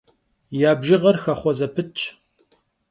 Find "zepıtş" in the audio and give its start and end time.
1.59-2.01